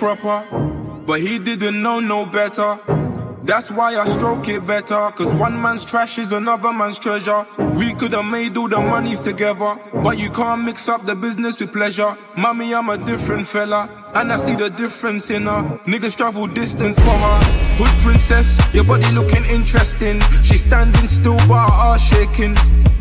[0.00, 0.42] proper,
[1.06, 2.78] but he didn't know no better.
[3.44, 5.10] That's why I stroke it better.
[5.12, 7.44] Cause one man's trash is another man's treasure.
[7.76, 9.74] We could have made all the monies together.
[10.02, 12.16] But you can't mix up the business with pleasure.
[12.38, 13.90] Mommy, I'm a different fella.
[14.14, 15.62] And I see the difference in her.
[15.84, 17.40] Niggas travel distance for her.
[17.76, 20.20] Hood princess, your body looking interesting.
[20.42, 22.54] She's standing still, but her ass shaking.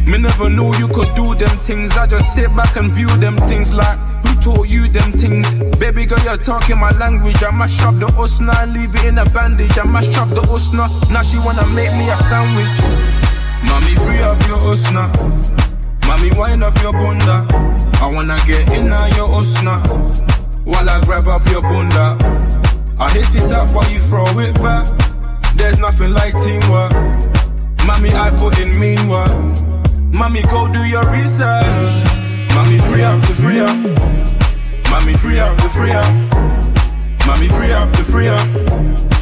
[0.05, 1.95] Me never knew you could do them things.
[1.95, 4.08] I just sit back and view them things like
[4.41, 5.53] taught you them things.
[5.77, 7.43] Baby girl, you're talking my language.
[7.43, 9.77] I mash up the usna and leave it in a bandage.
[9.77, 10.87] I mash up the usna.
[11.11, 12.75] Now she wanna make me a sandwich.
[13.67, 15.07] Mommy, free up your usna.
[16.07, 17.45] Mommy, wind up your bunda.
[18.01, 19.83] I wanna get in your usna.
[20.65, 22.17] While I grab up your bunda.
[22.99, 24.85] I hit it up while you throw it back.
[25.55, 26.91] There's nothing like teamwork.
[27.87, 29.31] Mommy, I put in mean work.
[30.11, 31.93] Mommy, go do your research.
[32.55, 34.38] Mommy, free up the free up.
[34.89, 36.09] Mommy, free up the free up.
[37.27, 38.47] Mommy, free up the free up.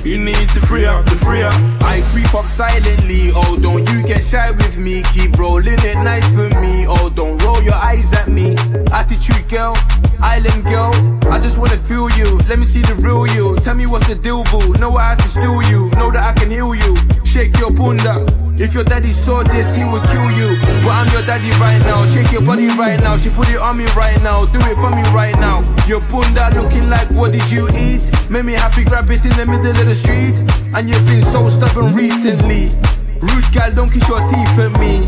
[0.06, 1.54] You need to free up the free up.
[1.84, 3.32] I creep up silently.
[3.36, 5.04] Oh, don't you get shy with me.
[5.14, 6.86] Keep rolling it nice for me.
[6.88, 8.56] Oh, don't roll your eyes at me.
[8.94, 9.76] Attitude girl,
[10.22, 10.96] island girl.
[11.30, 12.38] I just wanna feel you.
[12.48, 13.58] Let me see the real you.
[13.58, 14.74] Tell me what's the deal, boo.
[14.80, 15.90] Know I had to steal you.
[16.00, 16.96] Know that I can heal you.
[17.26, 18.47] Shake your bunda.
[18.60, 20.58] If your daddy saw this, he would kill you.
[20.82, 22.02] But I'm your daddy right now.
[22.10, 23.16] Shake your body right now.
[23.16, 24.46] She put it on me right now.
[24.50, 25.62] Do it for me right now.
[25.86, 28.10] Your bunda looking like what did you eat?
[28.34, 30.42] Made me to grab it in the middle of the street.
[30.74, 32.74] And you've been so stubborn recently.
[33.22, 35.06] Rude gal, don't kiss your teeth at me.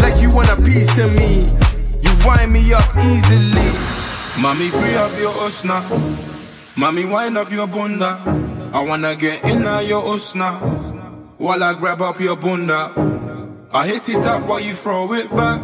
[0.00, 1.44] Like you want a piece of me.
[2.00, 3.68] You wind me up easily.
[4.40, 5.84] Mommy, free up your usna.
[6.78, 8.24] Mommy, wind up your bunda.
[8.72, 10.93] I wanna get in your usna
[11.38, 12.92] while I grab up your bunda.
[13.72, 15.60] I hit it up while you throw it back.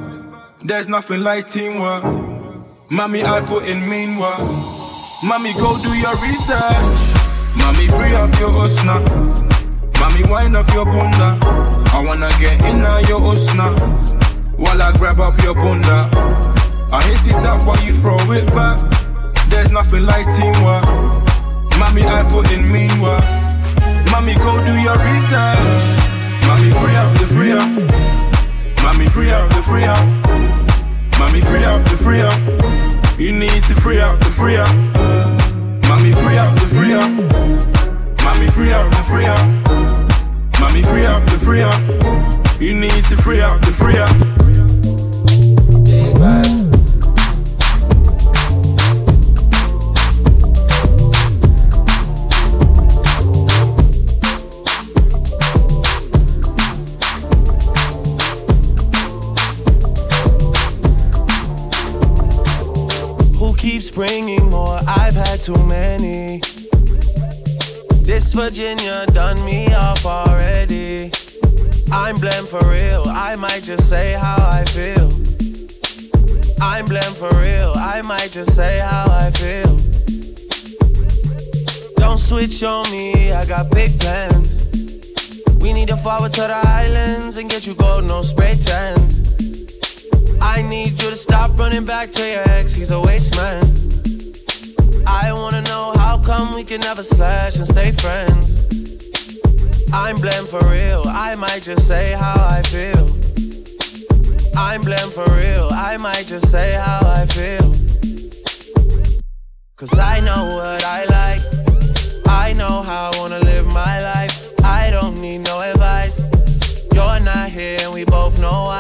[0.64, 2.04] There's nothing like teamwork.
[2.90, 4.40] Mommy, I put in mean work.
[5.22, 7.02] Mommy, go do your research.
[7.56, 8.98] Mommy, free up your usna.
[10.00, 11.38] Mommy, wind up your bunda.
[11.92, 13.70] I wanna get in your usna.
[14.58, 16.10] While I grab up your bunda.
[16.92, 18.78] I hit it up while you throw it back.
[19.48, 20.84] There's nothing like teamwork.
[21.78, 22.90] Mommy, I put in mean.
[24.20, 25.84] Mommy, go do your research.
[26.44, 27.70] Mommy, free up the free up.
[28.84, 30.04] Mommy, free up the free up.
[31.18, 33.18] Mommy, free up the free up.
[33.18, 34.68] You need to free up the free up.
[35.88, 37.10] Mommy, free up the free up.
[38.22, 40.60] Mommy, free up the free up.
[40.60, 42.60] Mommy, free up the free up.
[42.60, 44.59] You need to free up the free up.
[63.92, 64.78] Bringing more.
[64.86, 66.40] I've had too many.
[68.02, 71.10] This Virginia done me off already.
[71.92, 73.04] I'm blamed for real.
[73.06, 75.10] I might just say how I feel.
[76.60, 77.72] I'm blamed for real.
[77.76, 79.76] I might just say how I feel.
[81.96, 83.32] Don't switch on me.
[83.32, 84.64] I got big plans.
[85.60, 89.29] We need to forward to the islands and get you gold, no spray tans.
[90.52, 93.62] I need you to stop running back to your ex, he's a waste man.
[95.06, 98.58] I wanna know how come we can never slash and stay friends.
[99.92, 103.06] I'm blamed for real, I might just say how I feel.
[104.56, 107.68] I'm blamed for real, I might just say how I feel.
[109.76, 111.42] Cause I know what I like,
[112.26, 114.34] I know how I wanna live my life.
[114.64, 116.18] I don't need no advice.
[116.92, 118.79] You're not here and we both know why,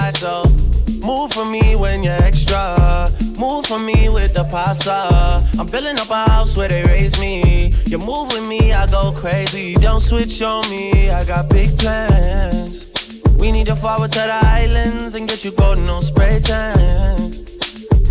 [3.70, 5.46] for me with the pasta.
[5.56, 7.72] I'm building up a house where they raise me.
[7.86, 9.74] You move with me, I go crazy.
[9.74, 12.90] Don't switch on me, I got big plans.
[13.38, 17.46] We need to forward to the islands and get you golden on spray tan.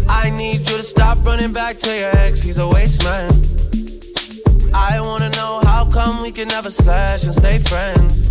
[0.07, 3.29] I need you to stop running back to your ex, he's a waste man.
[4.73, 8.29] I wanna know how come we can never slash and stay friends.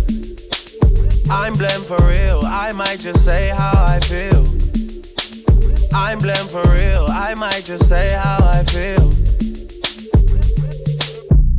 [1.29, 4.68] I'm blamed for real, I might just say how I feel.
[5.93, 7.07] I'm blamed for real.
[7.09, 9.13] I might just say how I feel.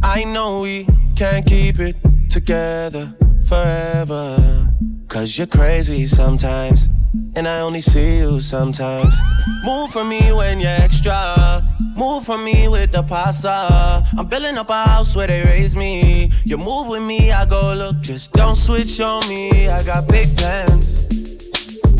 [0.02, 0.86] I know we
[1.16, 1.96] can't keep it
[2.30, 3.14] together
[3.46, 4.72] forever.
[5.08, 6.88] Cause you're crazy sometimes,
[7.34, 9.18] and I only see you sometimes.
[9.64, 11.66] Move for me when you're extra.
[11.96, 14.04] Move for me with the pasta.
[14.16, 16.30] I'm building up a house where they raise me.
[16.44, 18.00] You move with me, I go look.
[18.00, 19.68] Just don't switch on me.
[19.68, 21.02] I got big plans.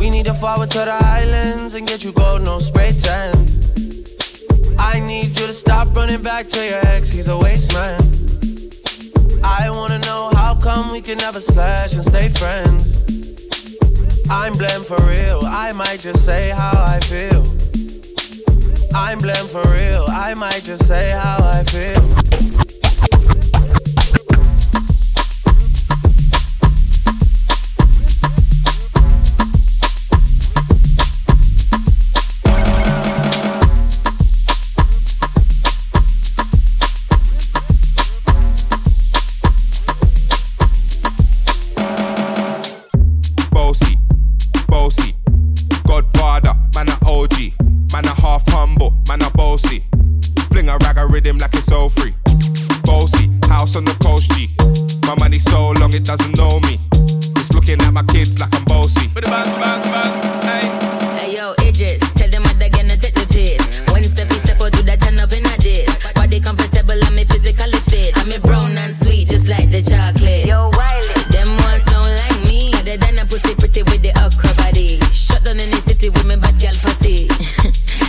[0.00, 3.58] We need to forward to the islands and get you gold, no spray tents.
[4.78, 8.00] I need you to stop running back to your ex, he's a waste man.
[9.44, 12.96] I wanna know how come we can never slash and stay friends.
[14.30, 17.44] I'm blamed for real, I might just say how I feel.
[18.94, 22.29] I'm blamed for real, I might just say how I feel.
[73.70, 74.98] pretty with the okra body.
[75.12, 77.28] Shut down in the city with me bad gal pussy.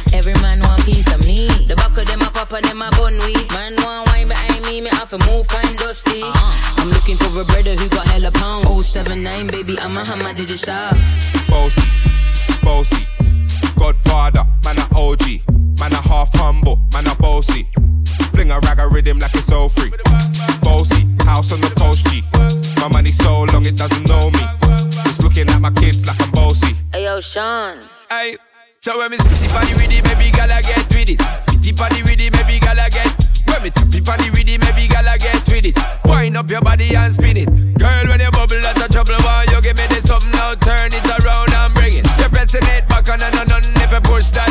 [0.17, 1.47] Every man want piece of me.
[1.67, 3.45] The back of them a pop and them a bun weed.
[3.53, 6.21] Man want wine behind me, me have to move kind dusty.
[6.23, 6.81] Uh-huh.
[6.81, 8.65] I'm looking for a brother who got hella pounds.
[8.69, 10.95] Oh seven nine baby, I'm a hammer, did you stop?
[11.47, 11.85] Bossy,
[12.63, 13.05] bossy,
[13.77, 15.45] Godfather, man a OG,
[15.79, 17.67] man a half humble, man a bossy.
[18.33, 19.91] Fling a rag a rhythm like it's all free.
[20.61, 22.23] Bossy, house on the coast G.
[22.81, 24.90] My money so long it doesn't know me.
[25.11, 26.73] Just looking at my kids like I'm bossy.
[26.93, 27.75] Hey, yo, Sean.
[28.09, 28.37] Hey.
[28.79, 31.19] So when me spitty body with it, maybe gala get with it.
[31.19, 33.11] Spitty body with it, maybe gala get.
[33.43, 35.75] When me tappy body with it, maybe gala get with it.
[36.05, 37.51] Wind up your body and spin it.
[37.75, 40.55] Girl, when you bubble out of trouble, why you give me this something now?
[40.55, 42.07] Turn it around and bring it.
[42.15, 43.67] You're pressing it back on and on, on.
[43.83, 44.50] If you push that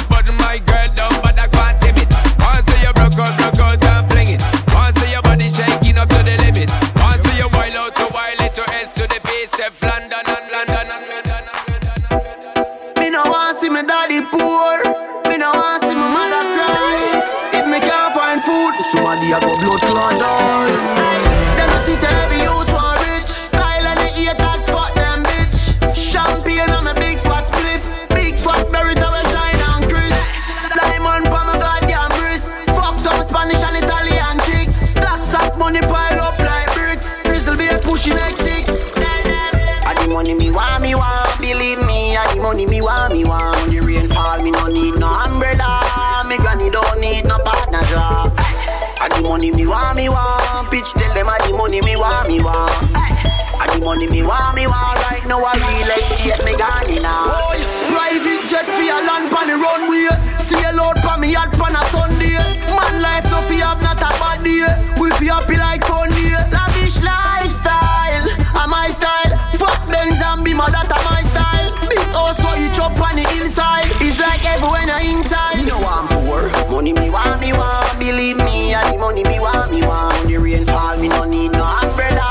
[64.60, 64.76] day.
[65.00, 66.36] We feel happy like Sunday.
[66.52, 68.24] Lavish lifestyle,
[68.60, 69.32] a my style.
[69.56, 71.68] Fuck Benz and Bima, that a my style.
[71.88, 73.88] Big house for each up on the inside.
[74.04, 75.60] It's like everywhere when you inside.
[75.60, 76.48] You know I'm poor.
[76.70, 77.88] Money me want, me want.
[77.98, 80.12] Believe me, I the money me want, me want.
[80.20, 82.28] When the rain fall, me no need no umbrella.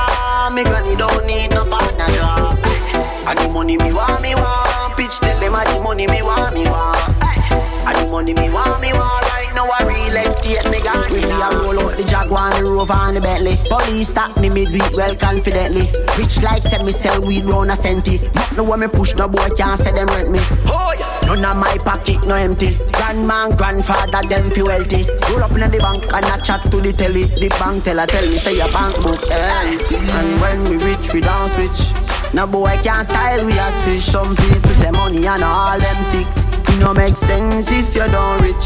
[0.53, 2.57] Me granny don't need no partner job.
[3.25, 4.97] I the money me want, me want.
[4.97, 6.97] Pitch tell them I the money me want, me want.
[7.85, 8.78] I the money me want.
[12.03, 13.57] Rover and the Rover on the Bentley.
[13.67, 15.91] Police stop me midweek well confidently.
[16.17, 18.23] Rich like send me sell weed round a centi.
[18.33, 20.39] Not no when me push no boy can't say them rent me.
[20.67, 21.27] Oh yeah.
[21.27, 22.77] None of my pocket no empty.
[22.93, 25.03] Grandma grandfather them feel wealthy.
[25.29, 27.23] Roll up in the bank and I chat to the telly.
[27.23, 29.95] The bank teller tell me say your bank book empty.
[29.95, 31.91] And when we rich we don't switch.
[32.33, 34.05] No boy can't style we as fish.
[34.05, 36.27] Some people say money and all them sick.
[36.71, 38.65] It no make sense if you don't rich.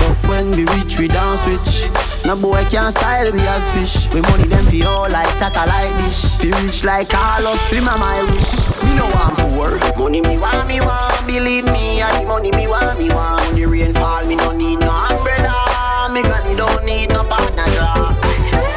[0.00, 2.11] But when we rich we don't switch.
[2.24, 4.12] No boy can style we as fish.
[4.14, 6.24] We money them fi all like satellite dish.
[6.38, 8.52] Fi rich like Carlos, film my wish.
[8.84, 9.70] Me no want poor.
[9.98, 11.26] Money me want, me want.
[11.26, 13.40] Believe me, I the money me want, me want.
[13.46, 16.08] When the rain fall, me no need no umbrella.
[16.12, 17.62] Me granny don't need no partner.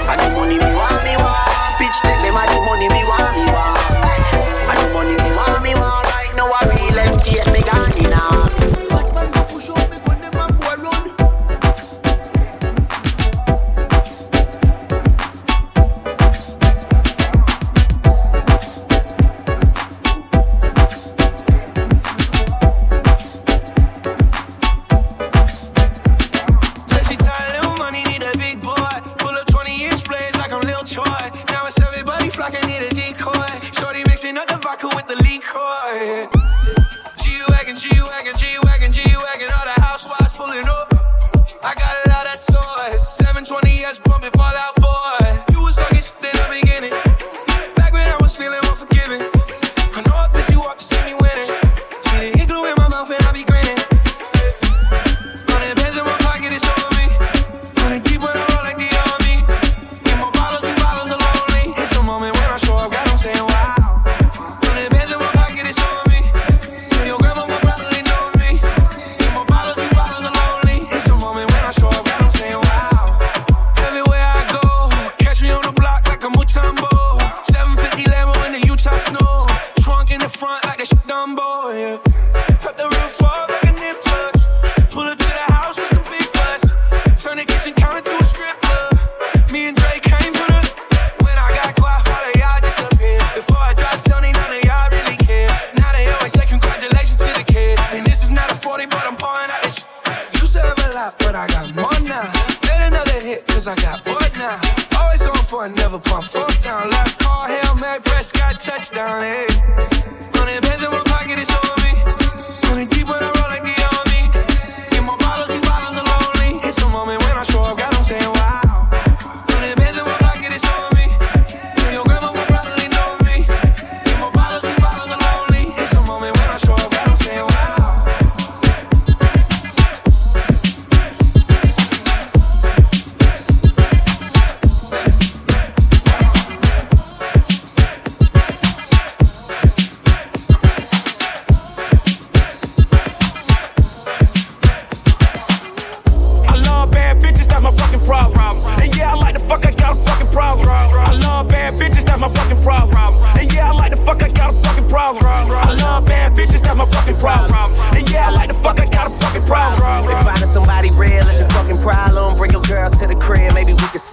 [0.09, 0.74] And the money me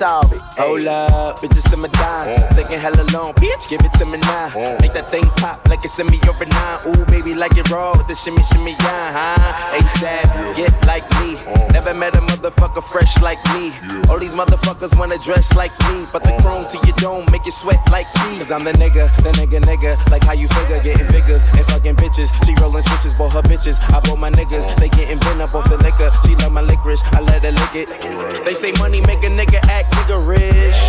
[0.03, 0.43] solve it.
[0.59, 2.27] Hold up, bitches in my dime.
[2.27, 2.57] Mm.
[2.57, 4.49] Taking hella long, bitch, give it to me now.
[4.51, 4.81] Mm.
[4.83, 6.79] Make that thing pop like it's in me over nine.
[6.91, 9.79] Ooh, baby, like it raw with the shimmy, shimmy, yeah, huh?
[9.79, 11.39] ASAP, get like me.
[11.47, 11.73] Mm.
[11.73, 13.71] Never met a motherfucker fresh like me.
[14.11, 16.07] All these motherfuckers wanna dress like me.
[16.13, 18.43] But the chrome to your dome make you sweat like me.
[18.43, 19.93] Cause I'm the nigga, the nigga, nigga.
[20.11, 22.29] Like how you figure, getting figures and fucking bitches.
[22.45, 23.79] She rolling switches, bought her bitches.
[23.95, 26.11] I bought my niggas, they getting bent up off the liquor.
[26.27, 28.45] She love my licorice, I let her lick it.
[28.45, 30.81] They say money make a nigga act nigga rich.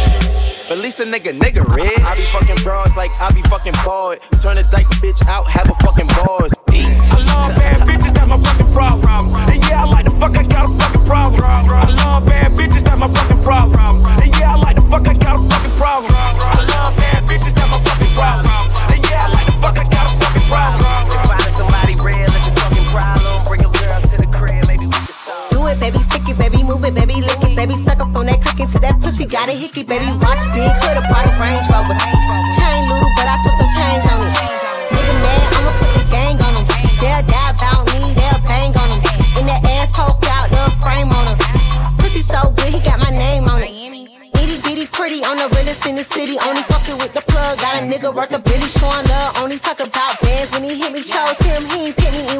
[0.67, 1.99] But at least a nigga, nigga rich.
[1.99, 4.19] I be fucking bras like I be fucking bored.
[4.41, 6.53] Turn a dyke bitch out, have a fucking bars.
[6.67, 6.99] Peace.
[7.11, 8.32] I love bad bitches, that's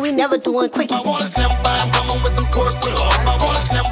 [0.01, 0.93] we never doing quickie.
[0.93, 3.29] I want a slim fine woman with some pork with her.
[3.29, 3.85] I want a slim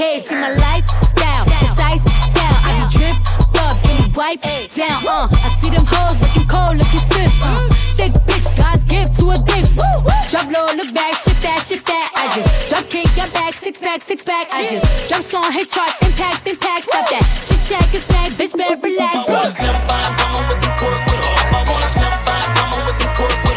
[0.00, 0.20] in.
[0.20, 1.44] See my lifestyle,
[1.76, 2.56] ice down.
[2.64, 3.16] I be drip
[3.60, 4.42] up, give me wipe
[4.72, 5.00] down.
[5.04, 7.32] Uh, I see them hoes looking cold, looking stiff.
[7.44, 7.68] Uh,
[8.00, 9.68] thick bitch, God's gift to a dick.
[10.32, 12.08] Drop low, look back, shit that, shit that.
[12.16, 14.48] I just drop kick, got back, six pack, six pack.
[14.52, 16.86] I just drop song, hit charts, impact, impact.
[16.86, 17.24] Stop that.
[17.24, 19.28] Shit check, it's back, bitch, better relax.
[19.28, 21.36] I want a slim fine woman with some pork with her.
[21.50, 23.49] I want a slim fine woman with some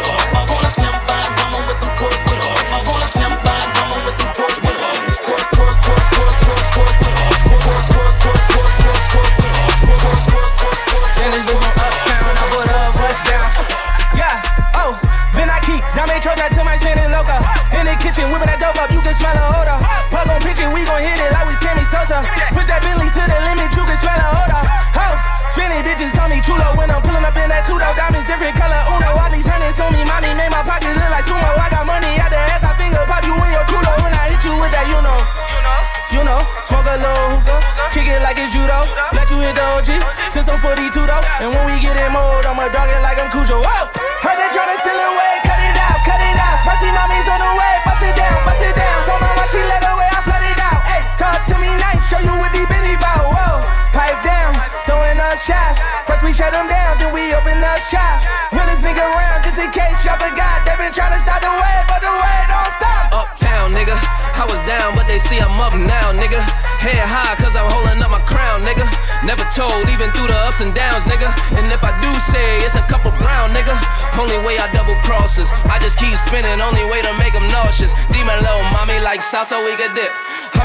[38.34, 38.90] like it's judo.
[39.14, 39.90] Let you hit the OG,
[40.26, 41.22] since I'm 42 though.
[41.38, 43.62] And when we get in mode, I'ma dog it like I'm Cujo.
[43.62, 43.86] Whoa!
[43.94, 46.58] Heard they tryna steal away, cut it out, cut it out.
[46.66, 48.98] Spicy mommy's on the way, bust it down, bust it down.
[49.06, 50.80] So my watch, she let away, I flood it out.
[50.82, 53.22] Hey, talk to me nice, show you what deep in bout.
[53.22, 53.62] Whoa,
[53.94, 54.58] pipe down,
[54.90, 55.78] throwing up shots.
[56.10, 58.18] First we shut them down, then we open up shop.
[58.50, 60.66] Realest nigga around, just in case y'all forgot.
[60.66, 63.14] They been tryna stop the wave, but the wave don't stop.
[63.14, 64.23] Uptown, nigga.
[64.34, 66.42] I was down, but they see I'm up now, nigga.
[66.82, 68.84] Head high, cause I'm holding up my crown, nigga.
[69.22, 71.30] Never told, even through the ups and downs, nigga.
[71.56, 73.72] And if I do say it's a couple brown, nigga.
[74.18, 75.48] Only way I double crosses.
[75.70, 77.94] I just keep spinning, only way to make them nauseous.
[78.10, 80.10] Demon low, mommy like salsa, we could dip.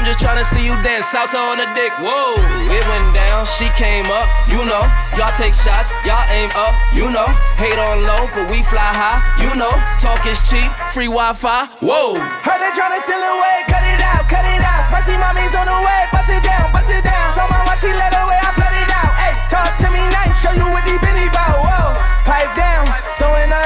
[0.00, 1.92] I'm just tryna see you dance salsa on the dick.
[2.00, 2.32] Whoa,
[2.72, 4.80] it went down, she came up, you know.
[5.12, 7.28] Y'all take shots, y'all aim up, you know.
[7.60, 9.68] Hate on low, but we fly high, you know.
[10.00, 12.16] Talk is cheap, free Wi Fi, whoa.
[12.16, 14.88] Heard they tryna steal away, cut it out, cut it out.
[14.88, 17.36] Spicy mommy's on the way, bust it down, bust it down.
[17.36, 19.12] So my watch, she let away, I flood it out.
[19.20, 20.79] Hey, talk to me nice, show you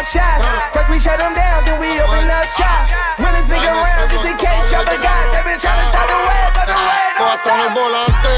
[0.05, 0.45] up shots.
[0.77, 2.85] First we shut them down, then we open up shop.
[3.17, 5.25] Realest nigga around, just in case forgot.
[5.33, 8.33] They been trying to stop the way, but the way don't Hasta en el volante,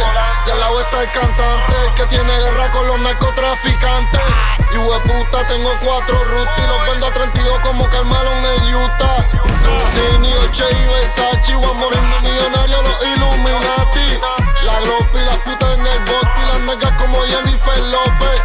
[0.47, 4.21] y al lado está el cantante que tiene guerra con los narcotraficantes.
[4.73, 9.27] Y puta, tengo cuatro rutas y los vendo a 32 como Carmalón en Utah.
[9.95, 14.21] Dini, Oche y Versace, voy a morirme millonario los Illuminati.
[14.63, 18.36] La glopa y las putas en el bote y las nalgas como Jennifer López.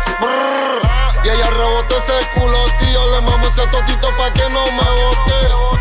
[3.71, 5.39] Totito pa' que no me bote.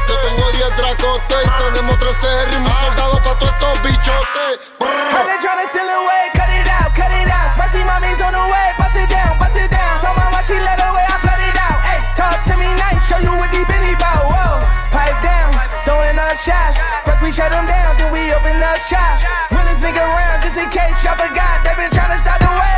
[0.08, 4.52] Yo tengo 10 dracotes tenemos 13 R y mis soldados pa' todos estos bichotes.
[4.80, 7.50] How they tryna steal away, cut it out, cut it out.
[7.52, 9.94] Spicy mommy's on the way, bust it down, bust it down.
[10.00, 11.78] So mama, she let away, I flood it out.
[11.82, 14.24] Hey, talk to me nice, show you what deep in bout.
[14.30, 16.78] Whoa, pipe down, throwing up shots.
[17.04, 19.20] First we shut them down, then we open up shop.
[19.50, 21.62] Realest nigga around, just in case y'all forgot.
[21.66, 22.74] They been tryna stop the way,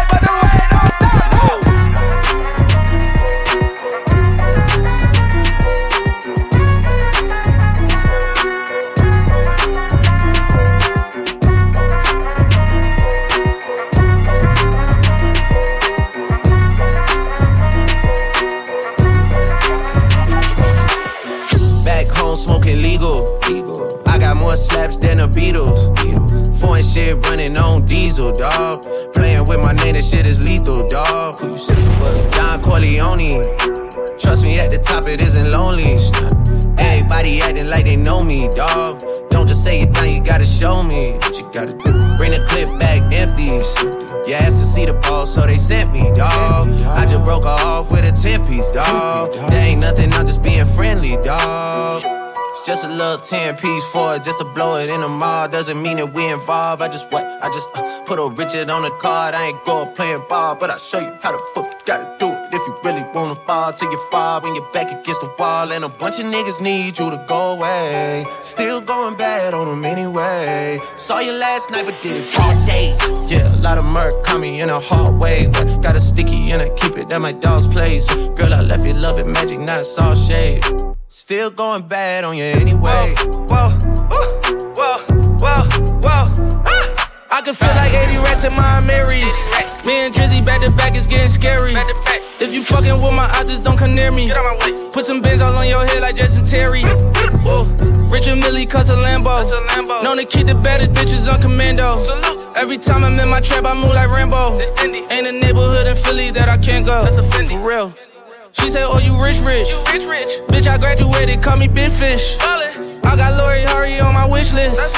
[48.92, 49.32] dog.
[49.50, 52.02] There ain't nothing, I'm just being friendly, dog.
[52.50, 55.48] It's just a little 10 piece for it, just to blow it in the mall.
[55.48, 56.82] Doesn't mean that we involved.
[56.82, 57.24] I just what?
[57.24, 59.34] I just uh, put a Richard on the card.
[59.34, 62.31] I ain't going playing ball, but I'll show you how the fuck you gotta do
[63.14, 65.70] wanna fall till you fall when you're back against the wall.
[65.72, 68.24] And a bunch of niggas need you to go away.
[68.42, 70.80] Still going bad on them anyway.
[70.96, 72.96] Saw you last night, but did it broad day.
[73.28, 75.48] Yeah, a lot of murk caught me in a hard way.
[75.52, 78.06] But got a sticky and I keep it at my dog's place.
[78.30, 80.64] Girl, I left you love it magic, not all shade.
[81.08, 83.14] Still going bad on you anyway.
[83.16, 83.70] Whoa, whoa,
[84.76, 84.98] whoa,
[85.38, 85.62] whoa,
[86.00, 86.62] whoa.
[86.66, 87.02] Ah!
[87.30, 89.24] I can feel like 80 rats in my Marys.
[89.86, 91.72] Me and Drizzy back to back is getting scary.
[91.72, 92.11] If
[93.52, 94.30] just don't come near me.
[94.92, 96.82] Put some bins all on your head like Jason Terry.
[97.44, 97.64] Whoa.
[98.08, 100.02] Richard Mille cuss a Lambo.
[100.02, 102.00] Known to keep the better bitches on commando.
[102.00, 102.56] Salute.
[102.56, 104.58] Every time I'm in my trap, I move like Rambo.
[104.80, 107.04] Ain't a neighborhood in Philly that I can't go.
[107.06, 107.94] For real.
[108.52, 109.68] She said, Oh, you rich, rich.
[109.68, 110.32] You rich, rich.
[110.48, 112.36] Bitch, I graduated, call me Big Fish.
[112.40, 114.76] I got Lori Harvey on my wish list.
[114.76, 114.92] That's,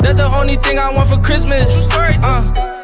[0.00, 1.88] That's the only thing I want for Christmas.
[1.92, 2.83] Uh.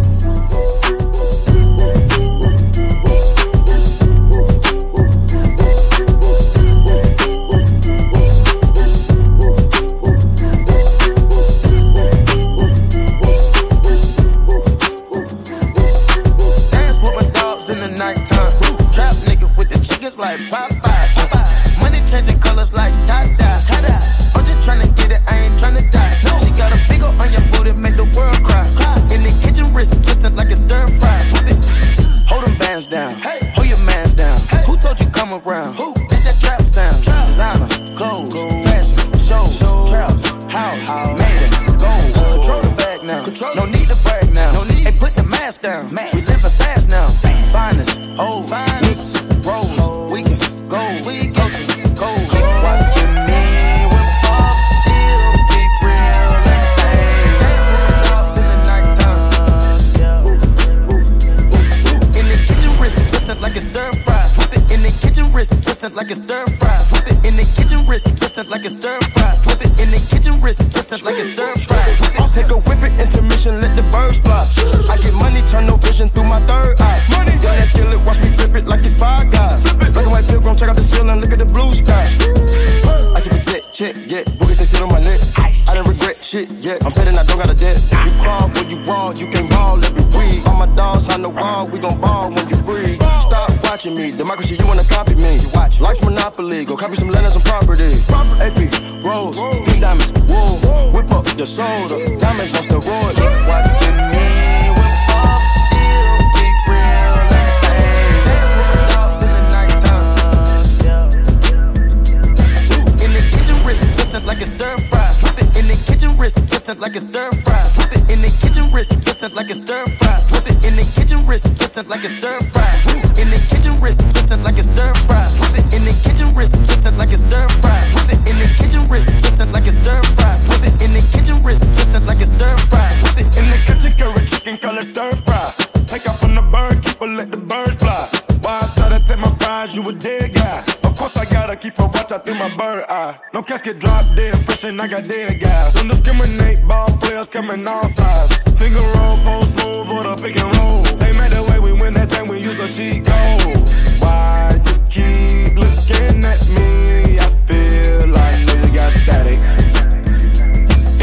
[117.43, 117.63] Fry.
[117.77, 120.19] Whip it in the kitchen, wrist twisted like it's stir fry.
[120.31, 122.69] Whip it in the kitchen, wrist twisted like it's stir fry.
[123.17, 125.27] In the kitchen, wrist twisted like it's stir fry.
[125.39, 127.79] Whip it in the kitchen, wrist twisted like it's stir fry.
[127.95, 130.35] Whip it in the kitchen, wrist twisted like it's stir fry.
[130.49, 132.89] Whip it in the kitchen, wrist twisted like it's stir fry.
[133.03, 135.53] Whip it In the kitchen, curry chicken, color stir fry.
[135.87, 138.07] Take off from the bird, keep her, let the birds fly.
[138.41, 140.70] Why I started take my prize, you a dead guy.
[141.11, 143.17] Course I gotta keep a watch out through my bird eye.
[143.33, 145.73] No casket drop dead, fresh and I got dead guys.
[145.73, 148.37] Don't discriminate, ball players coming all sides.
[148.57, 150.83] Finger roll, post move, or the pick and roll.
[151.01, 153.59] They made the way we win that thing, we use a cheat code.
[153.99, 157.19] Why you keep looking at me?
[157.19, 159.39] I feel like you got static.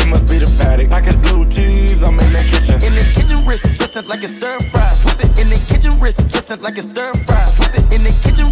[0.01, 0.89] It must be the paddock.
[0.89, 2.81] Package blue cheese, I'm in the kitchen.
[2.81, 4.89] In the kitchen, wrist twisted like it's stir fry.
[5.05, 7.48] Whip it in the kitchen, wrist twisted like it's stir fry.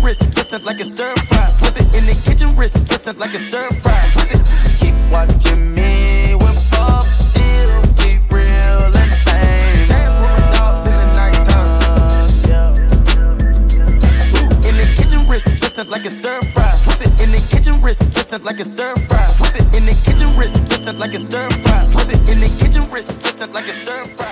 [0.07, 1.51] Wrist twisted like it's stir fry.
[1.61, 4.01] Whip it in the kitchen, wrist twisted like a stir fry.
[4.15, 4.43] Whip it.
[4.79, 9.89] Keep watching me with Bob still keep real and fame.
[9.91, 11.67] Dance with my dogs in the nighttime.
[14.69, 16.71] In the kitchen, wrist twisted like it's stir fry.
[16.87, 19.27] Whip it in the kitchen, wrist twisted like a stir fry.
[19.41, 21.83] Whip it in the kitchen, wrist twisted like it's stir fry.
[21.97, 24.26] Whip it in the kitchen, wrist twisted like it's stir fry.